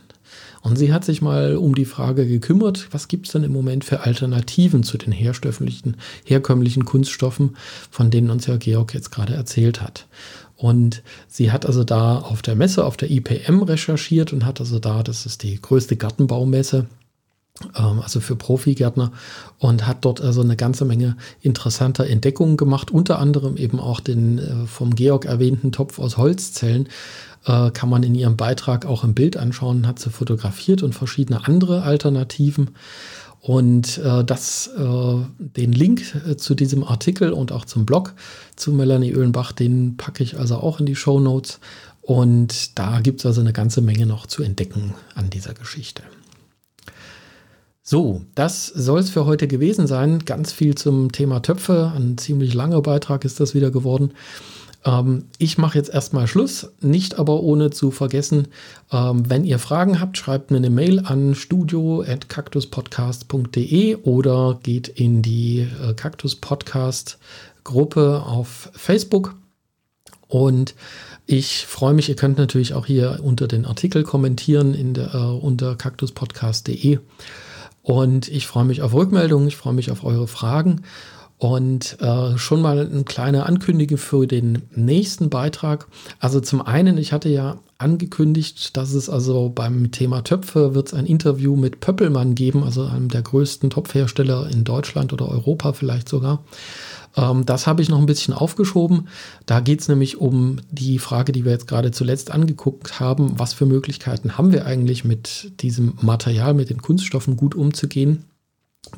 [0.62, 3.84] Und sie hat sich mal um die Frage gekümmert, was gibt es denn im Moment
[3.84, 7.56] für Alternativen zu den herkömmlichen, Kunststoffen,
[7.90, 10.06] von denen uns ja Georg jetzt gerade erzählt hat.
[10.56, 14.78] Und sie hat also da auf der Messe, auf der IPM recherchiert und hat also
[14.78, 16.86] da, das ist die größte Gartenbaumesse,
[17.74, 19.12] also für Profigärtner,
[19.58, 24.38] und hat dort also eine ganze Menge interessanter Entdeckungen gemacht, unter anderem eben auch den
[24.38, 26.88] äh, vom Georg erwähnten Topf aus Holzzellen.
[27.44, 31.46] Äh, kann man in ihrem Beitrag auch im Bild anschauen, hat sie fotografiert und verschiedene
[31.46, 32.70] andere Alternativen.
[33.40, 38.14] Und äh, das, äh, den Link äh, zu diesem Artikel und auch zum Blog
[38.54, 41.58] zu Melanie Öhlenbach, den packe ich also auch in die Show Notes.
[42.02, 46.04] Und da gibt es also eine ganze Menge noch zu entdecken an dieser Geschichte.
[47.84, 50.20] So, das soll es für heute gewesen sein.
[50.20, 51.92] Ganz viel zum Thema Töpfe.
[51.96, 54.12] Ein ziemlich langer Beitrag ist das wieder geworden.
[54.84, 58.46] Ähm, ich mache jetzt erstmal Schluss, nicht aber ohne zu vergessen,
[58.92, 65.60] ähm, wenn ihr Fragen habt, schreibt mir eine Mail an studio.cactuspodcast.de oder geht in die
[65.60, 67.18] äh, Cactus Podcast
[67.64, 69.34] Gruppe auf Facebook.
[70.28, 70.76] Und
[71.26, 75.18] ich freue mich, ihr könnt natürlich auch hier unter den Artikel kommentieren in der, äh,
[75.18, 76.98] unter cactuspodcast.de.
[77.82, 80.82] Und ich freue mich auf Rückmeldungen, ich freue mich auf eure Fragen.
[81.38, 85.88] Und äh, schon mal eine kleine Ankündigung für den nächsten Beitrag.
[86.20, 90.94] Also zum einen, ich hatte ja angekündigt, dass es also beim Thema Töpfe wird es
[90.94, 96.08] ein Interview mit Pöppelmann geben, also einem der größten Topfhersteller in Deutschland oder Europa vielleicht
[96.08, 96.44] sogar.
[97.16, 99.08] Ähm, das habe ich noch ein bisschen aufgeschoben.
[99.46, 103.38] Da geht es nämlich um die Frage, die wir jetzt gerade zuletzt angeguckt haben.
[103.38, 108.24] Was für Möglichkeiten haben wir eigentlich mit diesem Material, mit den Kunststoffen gut umzugehen?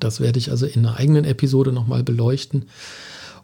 [0.00, 2.66] Das werde ich also in einer eigenen Episode nochmal beleuchten.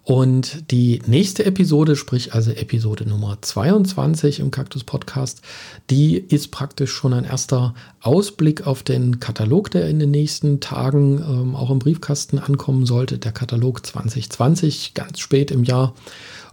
[0.03, 5.43] Und die nächste Episode, sprich also Episode Nummer 22 im Kaktus Podcast,
[5.91, 11.19] die ist praktisch schon ein erster Ausblick auf den Katalog, der in den nächsten Tagen
[11.19, 13.19] ähm, auch im Briefkasten ankommen sollte.
[13.19, 15.95] Der Katalog 2020, ganz spät im Jahr.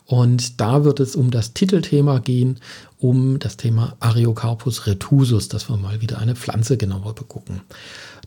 [0.06, 2.60] Und da wird es um das Titelthema gehen,
[2.98, 7.62] um das Thema Ariocarpus retusus, dass wir mal wieder eine Pflanze genauer begucken.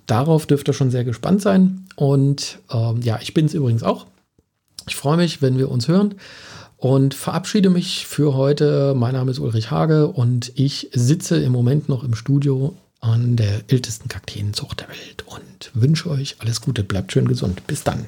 [0.06, 1.86] Darauf dürft ihr schon sehr gespannt sein.
[1.96, 4.06] Und ähm, ja, ich bin es übrigens auch.
[4.86, 6.14] Ich freue mich, wenn wir uns hören
[6.76, 8.94] und verabschiede mich für heute.
[8.96, 13.62] Mein Name ist Ulrich Hage und ich sitze im Moment noch im Studio an der
[13.68, 16.84] ältesten Kakteenzucht der Welt und wünsche euch alles Gute.
[16.84, 17.66] Bleibt schön gesund.
[17.66, 18.06] Bis dann.